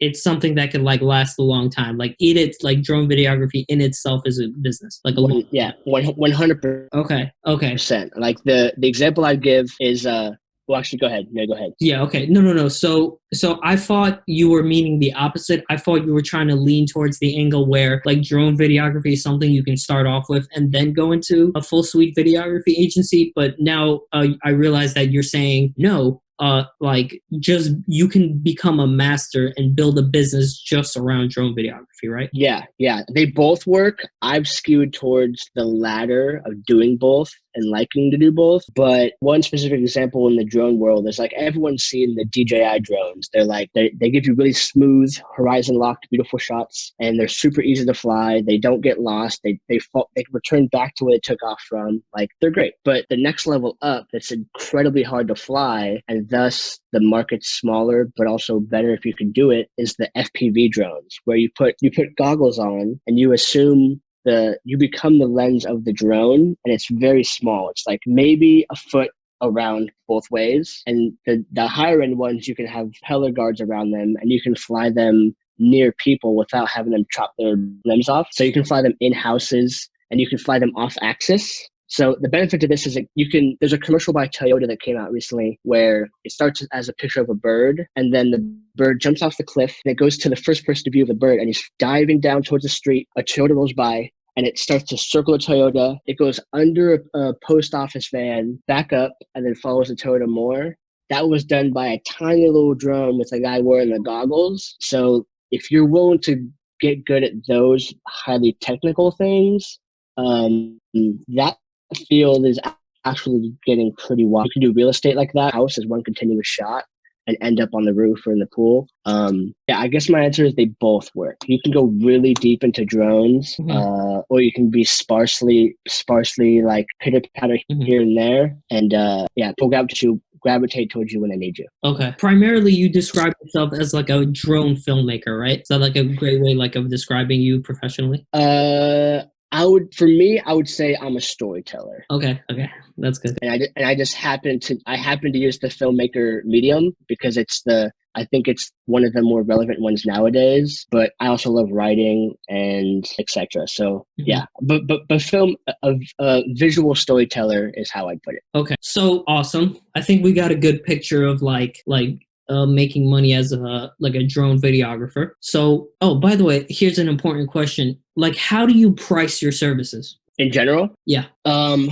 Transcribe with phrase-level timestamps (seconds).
[0.00, 1.98] it's something that could like last a long time.
[1.98, 5.00] Like it, it's like drone videography in itself is a business.
[5.04, 6.88] Like a long, yeah, one hundred percent.
[6.94, 7.72] okay, okay.
[7.72, 8.12] percent.
[8.16, 10.32] Like the the example I'd give is uh
[10.70, 11.26] well, actually, go ahead.
[11.32, 11.72] Yeah, go ahead.
[11.80, 12.00] Yeah.
[12.02, 12.26] Okay.
[12.26, 12.40] No.
[12.40, 12.52] No.
[12.52, 12.68] No.
[12.68, 13.18] So.
[13.34, 15.64] So I thought you were meaning the opposite.
[15.68, 19.22] I thought you were trying to lean towards the angle where like drone videography is
[19.22, 23.32] something you can start off with and then go into a full suite videography agency.
[23.34, 28.80] But now uh, I realize that you're saying no uh, like just you can become
[28.80, 32.30] a master and build a business just around drone videography, right?
[32.32, 33.02] Yeah, yeah.
[33.14, 34.08] They both work.
[34.22, 38.64] I've skewed towards the latter of doing both and liking to do both.
[38.74, 43.28] But one specific example in the drone world is like everyone's seen the DJI drones.
[43.32, 47.60] They're like they, they give you really smooth, horizon locked, beautiful shots, and they're super
[47.60, 48.42] easy to fly.
[48.46, 49.40] They don't get lost.
[49.44, 52.02] They they fall, they return back to where they took off from.
[52.16, 52.74] Like they're great.
[52.84, 58.08] But the next level up, that's incredibly hard to fly, and thus the market's smaller,
[58.16, 61.76] but also better if you can do it, is the FPV drones, where you put
[61.80, 66.56] you put goggles on and you assume the you become the lens of the drone
[66.64, 67.70] and it's very small.
[67.70, 69.10] It's like maybe a foot
[69.42, 70.82] around both ways.
[70.86, 74.40] And the, the higher end ones you can have propeller guards around them and you
[74.40, 78.28] can fly them near people without having them chop their limbs off.
[78.32, 82.16] So you can fly them in houses and you can fly them off axis so
[82.20, 83.56] the benefit to this is that you can.
[83.60, 87.20] There's a commercial by Toyota that came out recently where it starts as a picture
[87.20, 88.38] of a bird, and then the
[88.76, 91.14] bird jumps off the cliff, and it goes to the first person view of the
[91.14, 93.08] bird, and he's diving down towards the street.
[93.18, 95.98] A Toyota rolls by, and it starts to circle a Toyota.
[96.06, 100.28] It goes under a, a post office van, back up, and then follows the Toyota
[100.28, 100.76] more.
[101.08, 104.76] That was done by a tiny little drone with a guy wearing the goggles.
[104.78, 106.48] So if you're willing to
[106.80, 109.80] get good at those highly technical things,
[110.16, 111.56] um, that
[111.96, 112.58] field is
[113.04, 114.46] actually getting pretty wide.
[114.46, 115.54] You can do real estate like that.
[115.54, 116.84] House is one continuous shot
[117.26, 118.88] and end up on the roof or in the pool.
[119.04, 121.36] Um, yeah, I guess my answer is they both work.
[121.46, 123.70] You can go really deep into drones, mm-hmm.
[123.70, 127.82] uh, or you can be sparsely, sparsely like pitter patter mm-hmm.
[127.82, 128.56] here and there.
[128.70, 131.66] And uh, yeah, pull out to gravitate towards you when I need you.
[131.84, 132.14] Okay.
[132.18, 135.60] Primarily, you describe yourself as like a drone filmmaker, right?
[135.60, 138.26] Is that like a great way, like, of describing you professionally?
[138.32, 139.22] Uh,
[139.52, 142.04] I would, for me, I would say I'm a storyteller.
[142.10, 143.38] Okay, okay, that's good.
[143.42, 147.36] And I and I just happen to I happen to use the filmmaker medium because
[147.36, 150.86] it's the I think it's one of the more relevant ones nowadays.
[150.90, 153.66] But I also love writing and etc.
[153.66, 154.24] So mm-hmm.
[154.26, 158.42] yeah, but but but film a, a visual storyteller is how I'd put it.
[158.54, 159.78] Okay, so awesome.
[159.96, 163.92] I think we got a good picture of like like uh, making money as a
[164.00, 165.30] like a drone videographer.
[165.40, 169.52] So, oh, by the way, here's an important question: like, how do you price your
[169.52, 170.90] services in general?
[171.06, 171.26] Yeah.
[171.44, 171.90] Um.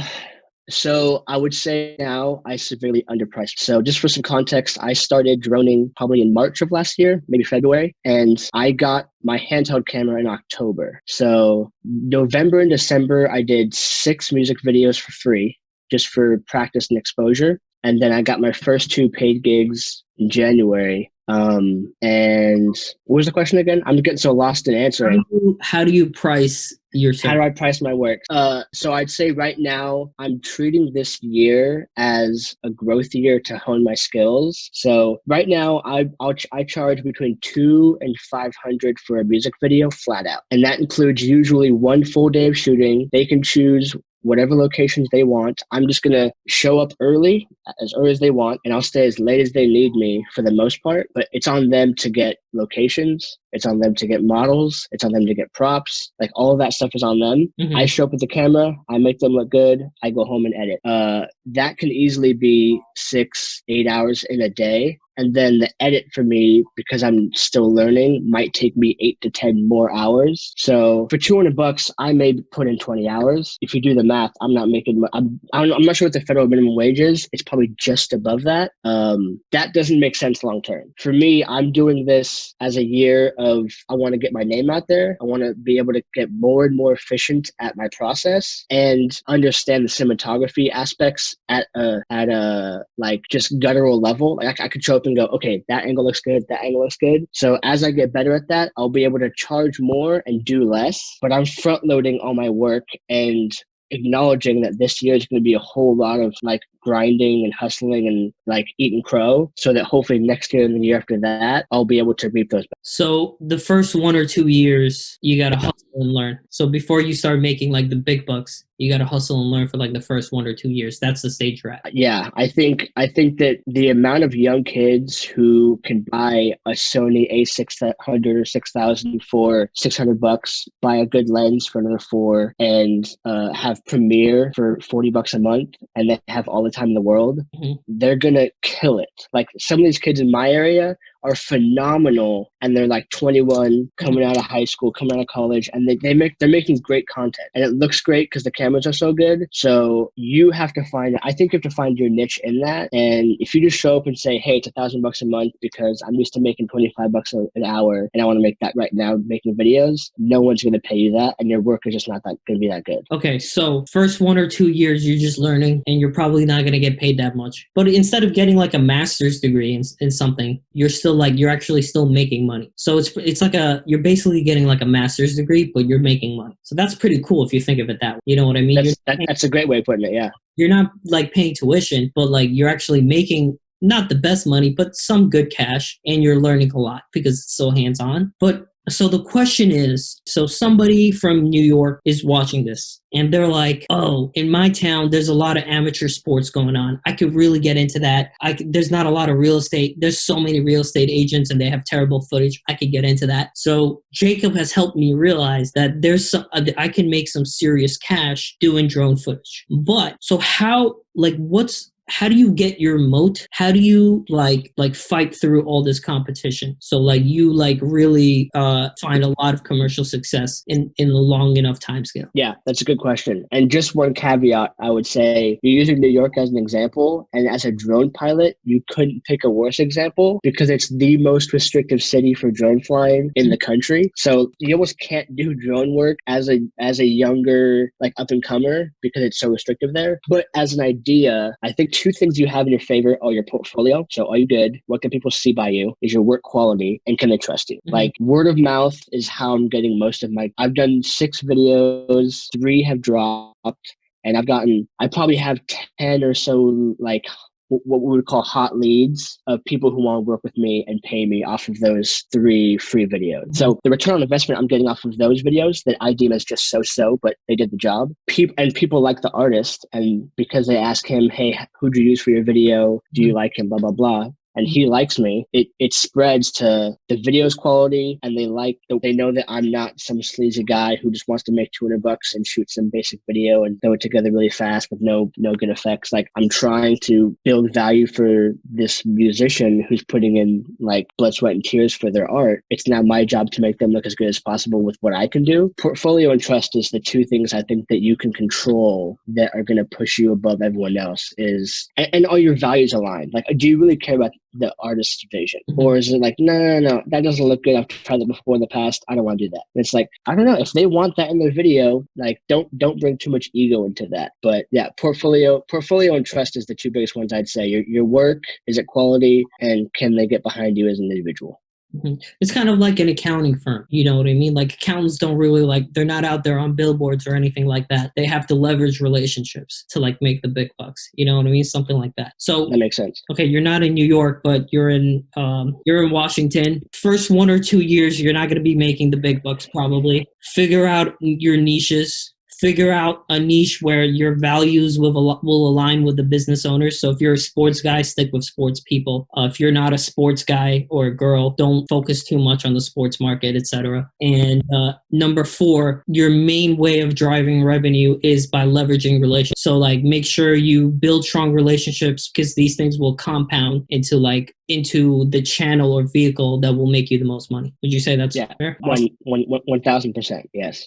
[0.71, 3.59] So I would say now I severely underpriced.
[3.59, 7.43] So just for some context, I started droning probably in March of last year, maybe
[7.43, 11.01] February, and I got my handheld camera in October.
[11.07, 15.57] So November and December, I did six music videos for free,
[15.91, 17.61] just for practice and exposure.
[17.83, 21.11] And then I got my first two paid gigs in January.
[21.29, 22.75] Um, and
[23.05, 23.83] what was the question again?
[23.87, 25.19] I'm getting so lost in answering.
[25.19, 28.21] How do you, how do you price your How do I price my work?
[28.31, 33.59] Uh, so I'd say right now I'm treating this year as a growth year to
[33.59, 34.71] hone my skills.
[34.73, 39.53] So right now I I'll, I charge between two and five hundred for a music
[39.61, 43.09] video flat out, and that includes usually one full day of shooting.
[43.13, 45.63] They can choose whatever locations they want.
[45.71, 47.49] I'm just going to show up early,
[47.83, 50.43] as early as they want, and I'll stay as late as they need me for
[50.43, 51.09] the most part.
[51.15, 53.39] But it's on them to get locations.
[53.53, 54.87] It's on them to get models.
[54.91, 56.13] It's on them to get props.
[56.21, 57.53] Like all of that stuff is on them.
[57.61, 57.77] Mm-hmm.
[57.77, 58.75] I show up with the camera.
[58.91, 59.83] I make them look good.
[60.03, 60.81] I go home and edit.
[60.85, 66.07] Uh, that can easily be six, eight hours in a day and then the edit
[66.15, 70.53] for me because i'm still learning might take me eight to ten more hours.
[70.57, 73.59] So for 200 bucks i may put in 20 hours.
[73.61, 76.47] If you do the math i'm not making i'm, I'm not sure what the federal
[76.47, 77.29] minimum wage is.
[77.33, 78.73] It's probably just above that.
[78.85, 80.95] Um, that doesn't make sense long term.
[80.99, 84.71] For me i'm doing this as a year of i want to get my name
[84.71, 85.17] out there.
[85.21, 89.11] I want to be able to get more and more efficient at my process and
[89.27, 94.37] understand the cinematography aspects at a at a like just guttural level.
[94.37, 96.83] Like I, I could show up and go, okay, that angle looks good, that angle
[96.83, 97.27] looks good.
[97.33, 100.65] So as I get better at that, I'll be able to charge more and do
[100.65, 101.19] less.
[101.21, 103.53] But I'm front loading all my work and
[103.91, 107.55] acknowledging that this year is going to be a whole lot of like grinding and
[107.55, 111.67] hustling and like eating crow so that hopefully next year and the year after that
[111.71, 115.57] i'll be able to reap those So the first one or two years, you gotta
[115.57, 116.39] hustle and learn.
[116.49, 119.77] So before you start making like the big bucks, you gotta hustle and learn for
[119.77, 120.99] like the first one or two years.
[120.99, 121.93] That's the stage you're at.
[121.93, 126.71] Yeah, I think I think that the amount of young kids who can buy a
[126.71, 133.07] Sony A600 or 6000 for 600 bucks, buy a good lens for another four, and
[133.27, 136.95] uh, have Premiere for 40 bucks a month, and then have all the time in
[136.95, 137.79] the world, Mhm.
[137.87, 139.11] they're gonna kill it.
[139.35, 140.97] Like some of these kids in my area
[141.29, 145.71] are phenomenal and they're like 21 coming out of high school coming out of college
[145.73, 147.49] and they, they make they're making great content.
[147.55, 149.47] And it looks great because the cameras are so good.
[149.53, 152.89] So you have to find i think you have to find your niche in that.
[152.93, 155.53] And if you just show up and say hey it's a thousand bucks a month
[155.61, 158.75] because i'm used to making 25 bucks an hour and i want to make that
[158.77, 161.95] right now making videos no one's going to pay you that and your work is
[161.95, 163.07] just not that going to be that good.
[163.11, 166.73] Okay, so first one or two years, you're just learning and you're probably not going
[166.73, 167.69] to get paid that much.
[167.75, 171.51] But instead of getting like a master's degree in, in something, you're still like, you're
[171.51, 172.73] actually still making money.
[172.77, 176.37] So it's, it's like a, you're basically getting like a master's degree, but you're making
[176.37, 176.57] money.
[176.63, 178.21] So that's pretty cool if you think of it that way.
[178.27, 178.77] You know what I mean?
[178.77, 182.13] That's, that, that's a great way of putting it yeah you're not like paying tuition,
[182.15, 186.41] but like you're actually making not the best money, but some good cash and you're
[186.41, 188.35] learning a lot because it's so hands on.
[188.41, 193.49] But so the question is so somebody from New York is watching this and they're
[193.49, 197.01] like, oh, in my town, there's a lot of amateur sports going on.
[197.07, 198.33] I could really get into that.
[198.43, 199.97] I there's not a lot of real estate.
[199.99, 202.61] There's so many real estate agents and they have terrible footage.
[202.69, 203.51] I could get into that.
[203.55, 207.97] So Jacob has helped me realize that there's some, uh, I can make some serious
[207.97, 209.65] cash doing drone footage.
[209.71, 214.73] But so how, like, what's, how do you get your moat how do you like
[214.77, 219.55] like fight through all this competition so like you like really uh find a lot
[219.55, 223.47] of commercial success in in a long enough time scale Yeah, that's a good question.
[223.53, 227.49] And just one caveat, I would say you're using New York as an example, and
[227.49, 232.03] as a drone pilot, you couldn't pick a worse example because it's the most restrictive
[232.03, 234.11] city for drone flying in the country.
[234.17, 238.43] So you almost can't do drone work as a as a younger like up and
[238.43, 240.21] comer because it's so restrictive there.
[240.29, 243.43] But as an idea, I think two things you have in your favor are your
[243.43, 244.07] portfolio.
[244.11, 244.81] So are you good?
[244.87, 245.95] What can people see by you?
[246.01, 247.79] Is your work quality and can they trust you?
[247.89, 247.93] Mhm.
[247.93, 252.49] Like word of mouth is how I'm getting most of my I've done six videos,
[252.57, 255.59] three have dropped, and I've gotten I probably have
[255.99, 257.27] ten or so like
[257.69, 261.01] what we would call hot leads of people who want to work with me and
[261.03, 263.57] pay me off of those three free videos.
[263.57, 266.45] So the return on investment I'm getting off of those videos that I deem as
[266.45, 268.13] just so-so, but they did the job.
[268.27, 272.21] People and people like the artist, and because they ask him, "Hey, who'd you use
[272.21, 273.01] for your video?
[273.15, 273.37] Do you mm-hmm.
[273.37, 274.91] like him?" Blah blah blah and he mm-hmm.
[274.91, 279.45] likes me, it, it spreads to the video's quality and they like they know that
[279.49, 282.91] I'm not some sleazy guy who just wants to make 200 bucks and shoot some
[282.93, 286.13] basic video and throw it together really fast with no no good effects.
[286.13, 291.55] Like I'm trying to build value for this musician who's putting in like blood, sweat,
[291.55, 292.65] and tears for their art.
[292.69, 295.29] It's now my job to make them look as good as possible with what I
[295.29, 295.73] can do.
[295.81, 299.63] Portfolio and trust is the two things I think that you can control that are
[299.63, 301.33] going to push you above everyone else.
[301.39, 303.33] Is and, and all your values aligned.
[303.33, 305.79] Like, do you really care about the artist's vision, Mhm.
[305.79, 307.77] or is it like, no, no, no, that doesn't look good.
[307.77, 309.05] I've tried that before in the past.
[309.09, 309.63] I don't want to do that.
[309.75, 312.05] And it's like, I don't know if they want that in their video.
[312.17, 314.33] Like, don't don't bring too much ego into that.
[314.43, 317.67] But yeah, portfolio, portfolio, and trust is the two biggest ones I'd say.
[317.67, 321.61] Your your work is it quality, and can they get behind you as an individual?
[321.97, 322.21] Mhm.
[322.41, 323.87] It's kind of like an accounting firm.
[323.89, 324.53] You know what I mean?
[324.53, 328.13] Like accountants don't really like they're not out there on billboards or anything like that.
[328.15, 331.09] They have to leverage relationships to like make the big bucks.
[331.15, 331.65] You know what I mean?
[331.65, 332.35] Something like that.
[332.39, 333.23] So That makes sense.
[333.31, 336.83] okay, you're not in New York, but you're in um, you're in Washington.
[336.93, 340.27] First one or two years, you're not going to be making the big bucks probably.
[340.43, 342.35] Figure out your niches.
[342.61, 345.13] Figure out a niche where your values will
[345.43, 347.01] will align with the business owners.
[347.01, 349.29] So if you're a sports guy, stick with sports people.
[349.37, 352.75] Uh, if you're not a sports guy or a girl, don't focus too much on
[352.75, 354.11] the sports market, etc.
[354.21, 359.63] And uh, number four, your main way of driving revenue is by leveraging relationships.
[359.63, 364.55] So like make sure you build strong relationships because these things will compound into like
[364.69, 367.75] into the channel or vehicle that will make you the most money.
[367.83, 368.53] Would you say that's Yeah.
[368.59, 368.77] fair?
[368.81, 370.51] One one one one thousand percent.
[370.53, 370.87] Yes.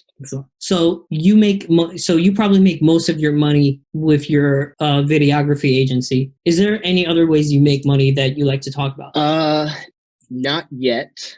[0.58, 5.02] So you make mo- so you probably make most of your money with your uh,
[5.02, 6.32] videography agency.
[6.44, 9.16] Is there any other ways you make money that you like to talk about?
[9.16, 9.70] Uh,
[10.30, 11.36] not yet.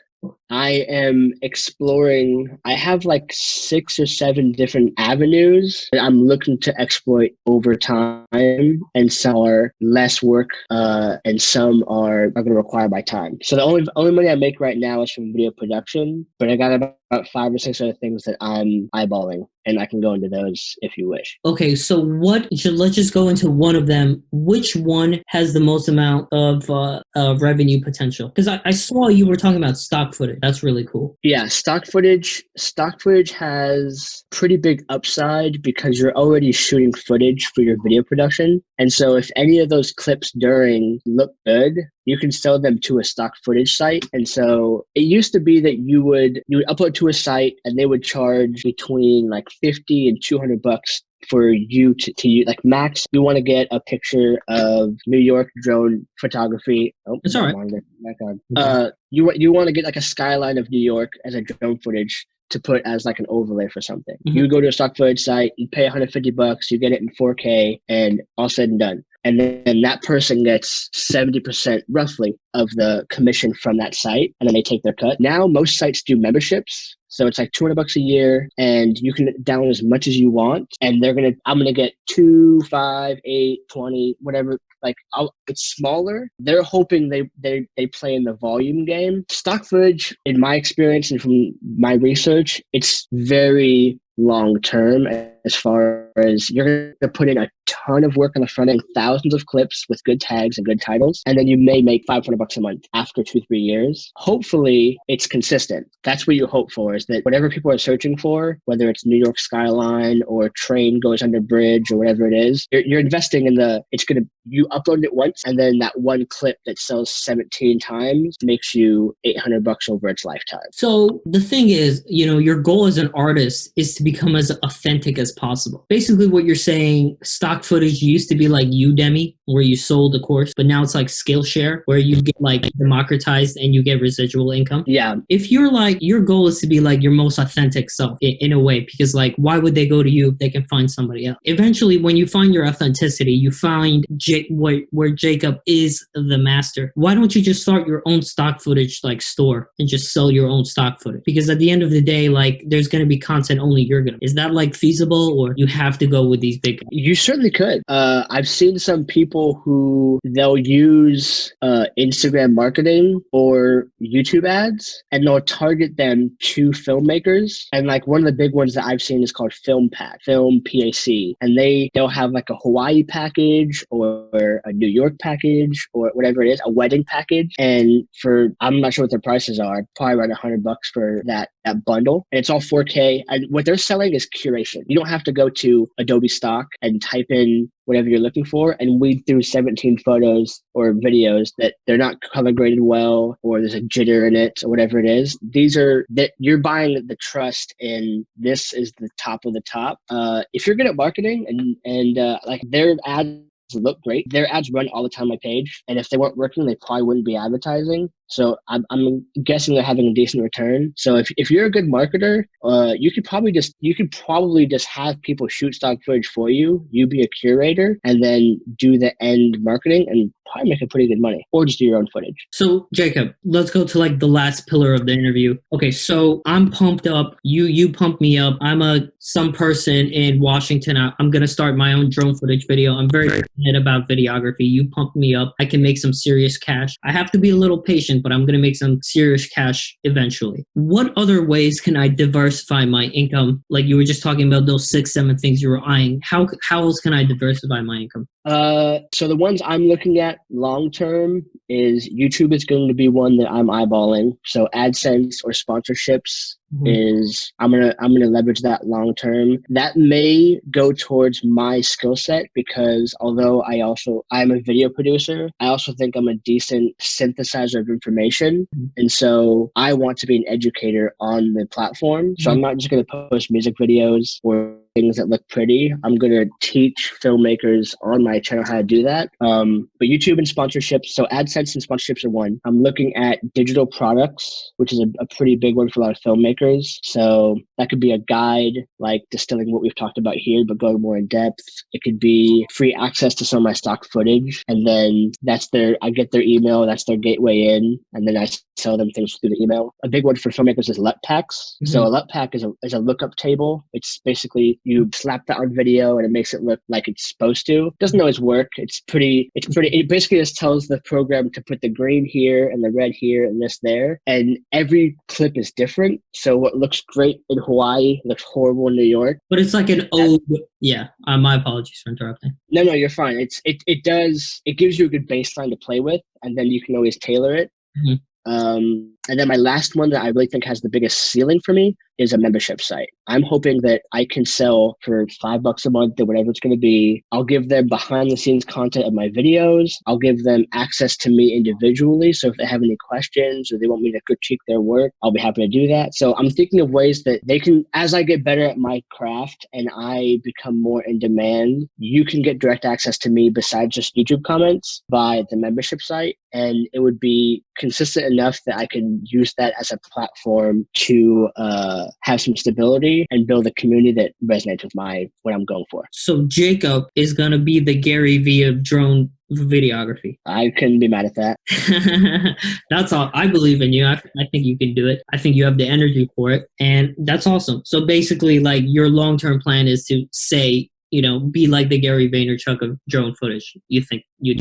[0.54, 2.56] I am exploring.
[2.64, 8.80] I have like six or seven different avenues that I'm looking to exploit over time,
[8.94, 13.38] and some are less work, uh, and some are, are going to require my time.
[13.42, 16.54] So the only only money I make right now is from video production, but I
[16.54, 20.28] got about five or six other things that I'm eyeballing, and I can go into
[20.28, 21.37] those if you wish.
[21.44, 22.46] Okay, so what?
[22.64, 24.23] Let's just go into one of them.
[24.30, 28.28] Which one has the most amount of uh, uh, revenue potential?
[28.28, 30.38] Because I, I saw you were talking about stock footage.
[30.44, 31.16] That's really cool.
[31.22, 32.42] Yeah, stock footage.
[32.58, 38.62] Stock footage has pretty big upside because you're already shooting footage for your video production,
[38.78, 42.98] and so if any of those clips during look good, you can sell them to
[42.98, 44.04] a stock footage site.
[44.12, 47.54] And so it used to be that you would you would upload to a site
[47.64, 52.46] and they would charge between like 50 and 200 bucks for you to, to use
[52.46, 57.34] like max you want to get a picture of new york drone photography oh It's
[57.34, 57.70] all right.
[58.02, 58.40] back on.
[58.56, 61.78] uh you, you want to get like a skyline of new york as a drone
[61.78, 64.34] footage to put as like an overlay for something Mhm.
[64.34, 67.08] you go to a stock footage site you pay 150 bucks you get it in
[67.20, 73.06] 4k and all said and done and then that person gets 70% roughly of the
[73.10, 75.20] commission from that site and then they take their cut.
[75.20, 79.32] Now most sites do memberships so it's like 200 bucks a year and you can
[79.44, 80.74] download as much as you want.
[80.80, 86.28] And they're gonna i'm gonna get two five eight 20 whatever like I'll, it's smaller.
[86.38, 89.24] They're hoping they, they they play in the volume game.
[89.30, 95.06] Stock footage in my experience and from my research it's very long term
[95.44, 98.71] as far as you're going to put in a ton of work on the front
[98.71, 102.04] end, thousands of clips with good tags and good titles, and then you may make
[102.06, 104.12] 500 bucks a month after two, three years.
[104.16, 105.87] Hopefully, it's consistent.
[106.02, 109.16] That's what you hope for is that whatever people are searching for, whether it's New
[109.16, 113.54] York skyline or train goes under bridge or whatever it is, you're, you're investing in
[113.54, 117.11] the, it's going to, you upload it once, and then that one clip that sells
[117.11, 120.61] 17 times makes you 800 bucks over its lifetime.
[120.73, 124.50] So the thing is, you know, your goal as an artist is to become as
[124.62, 125.87] authentic as possible.
[125.88, 130.20] Basically, what you're saying, stock footage used to be like Udemy, where you sold the
[130.20, 134.50] course, but now it's like Skillshare, where you get like democratized and you get residual
[134.50, 134.84] income.
[134.87, 138.37] Yeah, If you're like, your goal is to be like your most authentic self in,
[138.40, 140.90] in a way, because like, why would they go to you if they can find
[140.90, 141.38] somebody else?
[141.44, 146.92] Eventually, when you find your authenticity, you find J- where, where Jacob is the master.
[146.94, 150.49] Why don't you just start your own stock footage like store and just sell your
[150.49, 151.23] own stock footage?
[151.25, 154.02] Because at the end of the day, like, there's going to be content only you're
[154.02, 154.25] going to.
[154.25, 156.80] Is that like feasible or you have to go with these big?
[156.90, 157.82] You certainly could.
[157.88, 165.26] Uh, I've seen some people who they'll use uh, Instagram marketing or YouTube ads and
[165.26, 167.66] they'll target them to filmmakers.
[167.72, 170.62] And like one of the big ones that I've seen is called Film Pack, Film
[170.64, 171.36] PAC.
[171.40, 176.42] And they, they'll have like a Hawaii package or a New York package or whatever
[176.42, 177.54] it is, a wedding package.
[177.58, 181.50] And for, I'm not sure what their prices are, probably around 100 bucks for that,
[181.64, 182.26] that bundle.
[182.33, 183.23] And it's all 4K.
[183.28, 184.83] And what they're selling is curation.
[184.87, 188.76] You don't have to go to Adobe Stock and type in whatever you're looking for
[188.80, 193.75] and weed through 17 photos or videos that they're not color graded well or there's
[193.75, 197.75] a jitter in it or whatever it is these are that you're buying the trust
[197.80, 201.76] in this is the top of the top uh, if you're good at marketing and
[201.85, 203.38] and uh, like their ads
[203.75, 206.37] look great their ads run all the time on my page and if they weren't
[206.37, 210.92] working they probably wouldn't be advertising so I'm, I'm guessing they're having a decent return.
[210.96, 214.66] So if, if you're a good marketer, uh, you could probably just you could probably
[214.66, 216.86] just have people shoot stock footage for you.
[216.90, 221.08] You be a curator and then do the end marketing and probably make a pretty
[221.08, 222.34] good money, or just do your own footage.
[222.52, 225.56] So Jacob, let's go to like the last pillar of the interview.
[225.72, 227.36] Okay, so I'm pumped up.
[227.42, 228.56] You you pump me up.
[228.60, 230.96] I'm a some person in Washington.
[230.96, 232.94] I, I'm gonna start my own drone footage video.
[232.94, 234.60] I'm very passionate about videography.
[234.60, 235.54] You pump me up.
[235.58, 236.96] I can make some serious cash.
[237.04, 240.64] I have to be a little patient, but I'm gonna make some serious cash eventually.
[240.75, 243.64] What other ways can I diversify my income?
[243.71, 246.21] Like you were just talking about those six, seven things you were eyeing.
[246.23, 248.26] How how else can I diversify my income?
[248.44, 253.08] Uh, so the ones I'm looking at long term is YouTube is going to be
[253.08, 254.36] one that I'm eyeballing.
[254.44, 259.58] So AdSense or sponsorships is I'm gonna I'm gonna leverage that long term.
[259.68, 265.50] That may go towards my skill set because although I also I'm a video producer,
[265.60, 268.90] I also think I'm a decent synthesizer of information, Mhm.
[268.96, 272.34] and so I want to be an educator on the platform.
[272.40, 275.92] So I'm not just gonna post music videos or things that look pretty.
[276.04, 279.30] I'm gonna teach filmmakers on my channel how to do that.
[279.40, 282.60] Um, but YouTube and sponsorships, so AdSense and sponsorships are one.
[282.64, 286.16] I'm looking at digital products, which is a, a pretty big one for a lot
[286.16, 286.98] of filmmakers.
[287.02, 291.00] So that could be a guide, like distilling what we've talked about here, but going
[291.00, 291.64] more in depth.
[291.92, 295.96] It could be free access to some of my stock footage, and then that's their
[296.02, 299.50] I get their email, that's their gateway in, and then I sell them things through
[299.50, 299.94] the email.
[300.04, 301.76] A big one for filmmakers is LUT packs.
[301.84, 303.84] So a LUT pack is a is a lookup table.
[303.92, 307.66] It's basically you slap that on video and it makes it look like it's supposed
[307.66, 307.92] to.
[308.00, 308.68] Doesn't always work.
[308.76, 309.50] It's pretty.
[309.54, 309.88] It's pretty.
[309.98, 313.44] It basically just tells the program to put the green here and the red here
[313.44, 316.20] and this there, and every clip is different.
[316.34, 319.38] So what looks great in Hawaii looks horrible in New York.
[319.50, 320.42] But it's like an old,
[320.80, 321.08] Yeah.
[321.26, 322.52] Uh, my apologies for interrupting.
[322.70, 323.38] No, no, you're fine.
[323.38, 326.66] It's it it does it gives you a good baseline to play with, and then
[326.66, 327.70] you can always tailor it.
[328.06, 328.20] Mhm.
[328.46, 331.72] Um, and then my last one that I really think has the biggest ceiling for
[331.72, 333.08] me is a membership site.
[333.26, 336.74] I'm hoping that I can sell for five bucks a month or whatever it's going
[336.74, 337.24] to be.
[337.32, 339.92] I'll give them behind the scenes content of my videos.
[340.06, 342.32] I'll give them access to me individually.
[342.32, 345.32] So if they have any questions or they want me to critique their work, I'll
[345.32, 346.14] be happy to do that.
[346.14, 349.66] So I'm thinking of ways that they can, as I get better at my craft
[349.72, 354.14] and I become more in demand, you can get direct access to me besides just
[354.14, 356.36] YouTube comments by the membership site.
[356.52, 361.49] And it would be consistent enough that I can use that as a platform to
[361.56, 365.85] uh, have some stability and build a community that resonates with my what I'm going
[365.90, 366.04] for.
[366.12, 370.38] So Jacob is gonna be the Gary V of drone videography.
[370.47, 372.56] I couldn't be mad at that.
[372.90, 373.30] that's all.
[373.35, 374.06] I believe in you.
[374.06, 375.23] I, I think you can do it.
[375.33, 377.83] I think you have the energy for it, and that's awesome.
[377.85, 381.99] So basically, like your long term plan is to say you know, be like the
[382.00, 383.76] Gary Vaynerchuk of drone footage.
[383.87, 384.56] You think you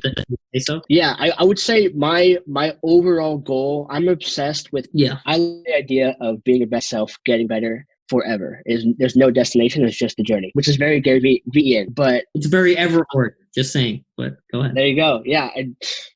[0.54, 0.82] say so?
[0.88, 3.88] Yeah, I, I would say my my overall goal.
[3.90, 4.88] I'm obsessed with.
[4.94, 8.62] Yeah, I love the idea of being your best self, getting better forever.
[8.68, 9.84] Is there's no destination.
[9.84, 11.88] It's just the journey, which is very Gary V.
[11.90, 13.32] But it's very EverOrg.
[13.56, 14.06] Just saying.
[14.16, 14.76] But go ahead.
[14.76, 15.24] There you go.
[15.26, 15.70] Yeah, I,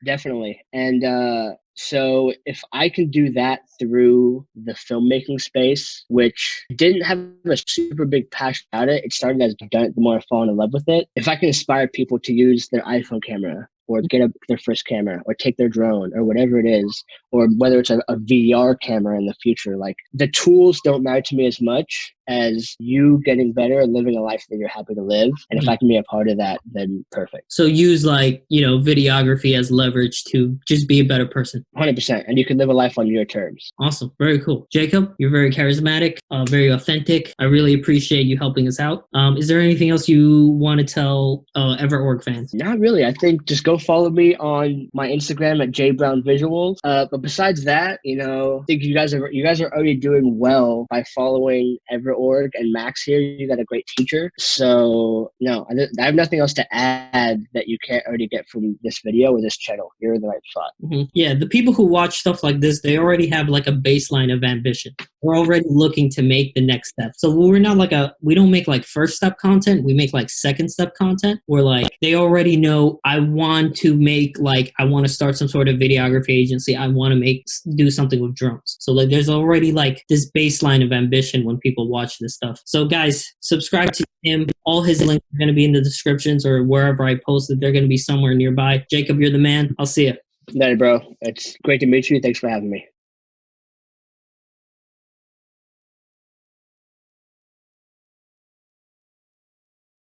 [0.04, 0.64] definitely.
[0.72, 7.18] And uh, so if I can do that through the filmmaking space, which didn't have
[7.48, 10.48] a super big passion about it, it started as done it, the more I've fallen
[10.48, 11.08] in love with it.
[11.14, 14.86] If I can inspire people to use their iPhone camera or get a, their first
[14.86, 18.74] camera or take their drone or whatever it is, or whether it's a, a VR
[18.80, 23.20] camera in the future, like the tools don't matter to me as much as you
[23.24, 25.32] getting better and living a life that you're happy to live.
[25.50, 27.52] And if I can be a part of that, then perfect.
[27.52, 31.64] So use like, you know, videography as leverage to just be a better person.
[31.76, 32.24] 100%.
[32.28, 33.72] And you can live a life on your terms.
[33.80, 34.12] Awesome.
[34.18, 34.66] Very cool.
[34.70, 37.32] Jacob, you're very charismatic, uh, very authentic.
[37.38, 39.06] I really appreciate you helping us out.
[39.14, 42.52] Um, is there anything else you want to tell uh, EverOrg fans?
[42.54, 43.04] Not really.
[43.04, 46.76] I think just go follow me on my Instagram at jbrownvisuals.
[46.84, 49.96] Uh, but besides that, you know, I think you guys are you guys are already
[49.96, 53.20] doing well by following Ever org and Max here.
[53.20, 54.30] You got a great teacher.
[54.38, 59.00] So no, I have nothing else to add that you can't already get from this
[59.04, 59.92] video or this channel.
[60.00, 60.72] You're in the right spot.
[60.82, 61.02] Mm-hmm.
[61.14, 64.42] Yeah, the people who watch stuff like this, they already have like a baseline of
[64.44, 64.94] ambition.
[65.22, 67.12] We're already looking to make the next step.
[67.16, 69.84] So we're not like a we don't make like first step content.
[69.84, 71.40] We make like second step content.
[71.46, 75.48] Where like they already know I want to make like I want to start some
[75.48, 76.76] sort of videography agency.
[76.76, 78.76] I want to make do something with drones.
[78.80, 82.60] So like there's already like this baseline of ambition when people watch watch this stuff.
[82.64, 84.46] So, guys, subscribe to him.
[84.64, 87.60] All his links are going to be in the descriptions or wherever I posted.
[87.60, 88.84] They're going to be somewhere nearby.
[88.90, 89.74] Jacob, you're the man.
[89.78, 90.14] I'll see you.
[90.52, 91.00] Night, bro.
[91.20, 92.20] It's great to meet you.
[92.20, 92.86] Thanks for having me.